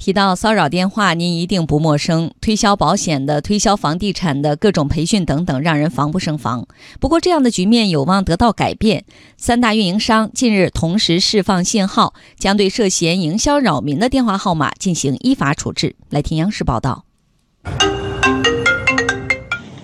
[0.00, 2.32] 提到骚扰电话，您一定不陌生。
[2.40, 6.66] 推销保险的、推销房地产的、各种培训等等，让人防不胜防。
[6.98, 9.04] 不过，这样的局面有望得到改变。
[9.36, 15.94] 三大运营商近日同时释放信号，将对涉嫌营销扰民的电话号码进行依法处置。
[16.08, 17.04] 来听央视报道。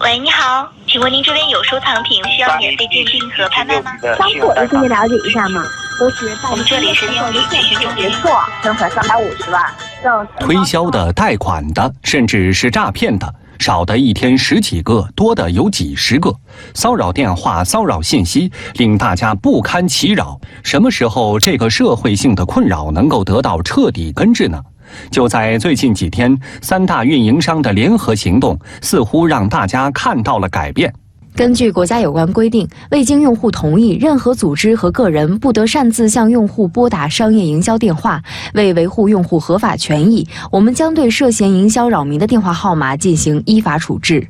[0.00, 3.92] 喂，你好，请问您这边有收藏品需要免费鉴定和拍卖吗？
[4.16, 5.62] 商铺的可以了解一下吗？
[6.00, 8.30] 都是我们这里是电信咨询没错，
[8.62, 9.62] 存款三百五十万。
[10.40, 16.34] 推销的、贷款的，甚至是诈骗的，少的一天十几个，多的有几十个。
[16.74, 20.38] 骚扰电话、骚扰信息，令大家不堪其扰。
[20.62, 24.60] 什么时候这个社会性的困扰能够得到彻底根治呢？
[25.10, 30.92] 就在最近几天，三大运营商的联合行动，似乎让大家看到了改变。
[31.36, 38.22] 根据国家有关规定，未经用户同意，任何组织和个人不得擅自向用户拨打商业营销电话。
[38.54, 44.26] 为维护用户合法权益，我们将对涉嫌营销扰民的电话号码进行依法处置。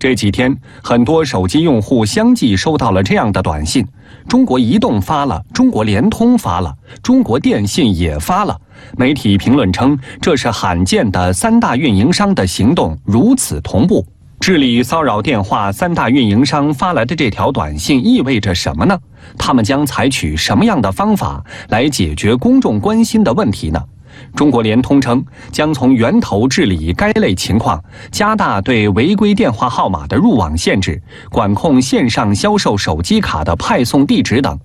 [0.00, 3.86] 这几天，很多手机用户相继收到了这样的短信：
[4.28, 8.60] 中国移动发了，中国联通发了，中国电信也发了。
[8.96, 14.04] 媒体评论称，这是罕见的三大运营商的行动如此同步。
[14.40, 18.98] 治理骚扰电话，三大运营商发来的这条短信意味着什么呢？
[19.36, 23.82] 他们将采取什么样的方法来解决公众关心的问题呢？
[24.34, 34.58] 中国联通称将从源头治理该类情况，加大对违规电话号码的入网限制，管控线上销售手机卡的派送地址等。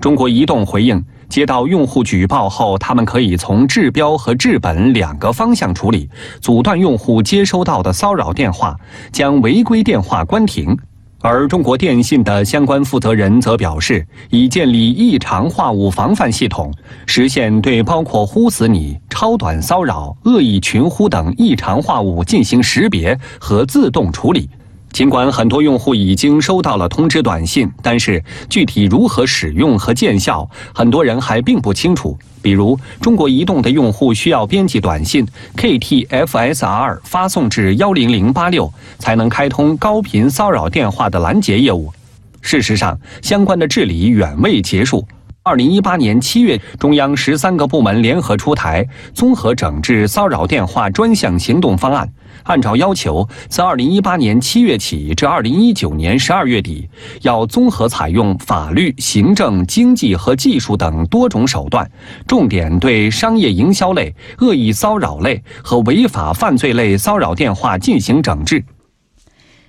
[0.00, 1.02] 中国移动回应。
[1.32, 6.06] 接到用户举报后，他们可以从治标和治本两个方向处理，
[6.42, 8.76] 阻断用户接收到的骚扰电话，
[9.10, 10.76] 将违规电话关停。
[11.22, 16.70] 而中国电信的相关负责人则表示，已建立异常话务防范系统，
[17.06, 24.50] 实现对包括“呼死你”、超短骚扰、恶意群呼等异常话务进行识别和自动处理。
[24.92, 32.16] 尽管很多用户已经收到了通知短信，但是具体如何使用和见效，很多人还并不清楚。
[32.42, 41.92] 比如，中国移动的用户需要编辑短信 KTFSR 发送至幺零零八六，才能开通高频骚扰电话的拦截业务。
[42.40, 45.06] 事实上，相关的治理远未结束。
[45.44, 52.08] 二零一八年七月，中央十三个部门联合出台综合整治骚扰电话专项行动方案，
[52.44, 56.88] 按照要求，自二零一八年七月起至二零一九年十二月底，
[57.22, 61.90] 要综合采用法律、行政、经济和技术等多种手段，
[62.24, 68.64] 重点对商业营销类、恶意骚扰类和违法犯罪类骚扰电话进行整治。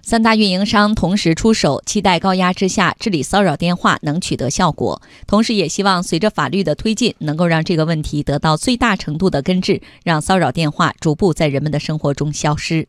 [0.05, 12.85] 三大运营商同时出手，期待高压之下治理骚扰电话能取得效果，同时也希望随着法律的推进，能够让这个问题得到最大程度的根治，让骚扰电话逐步在人们的生活中消失。